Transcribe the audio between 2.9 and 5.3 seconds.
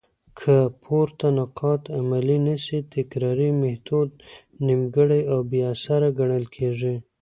تکراري ميتود نيمګړي